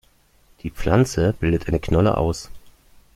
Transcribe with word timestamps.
Die 0.63 0.71
Pflanze 0.71 1.35
bildet 1.39 1.67
eine 1.67 1.79
Knolle 1.79 2.17
aus. 2.17 2.49